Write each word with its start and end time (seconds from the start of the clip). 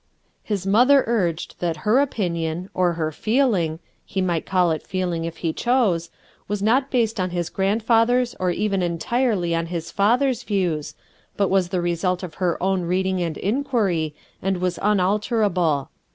His 0.41 0.65
mother 0.65 1.03
urged 1.05 1.59
that 1.59 1.77
her 1.85 1.99
opinion, 1.99 2.71
or 2.73 2.93
her 2.93 3.11
feel 3.11 3.53
ing— 3.53 3.77
he 4.03 4.19
might 4.19 4.47
call 4.47 4.71
it 4.71 4.81
feeling 4.81 5.25
if 5.25 5.37
he 5.45 5.53
chose— 5.53 6.09
was 6.47 6.59
not 6.59 6.89
based 6.89 7.19
on 7.19 7.29
his 7.29 7.51
grandfather's 7.51 8.33
or 8.39 8.49
even 8.49 8.81
entirely 8.81 9.53
on 9.53 9.67
his 9.67 9.91
father's 9.91 10.41
views, 10.41 10.95
but 11.37 11.49
was 11.51 11.69
the 11.69 11.81
result 11.81 12.23
of 12.23 12.33
her 12.41 12.57
own 12.63 12.81
reading 12.81 13.21
and 13.21 13.37
inquiry, 13.37 14.15
and 14.41 14.57
was 14.57 14.79
unalterable. 14.81 15.91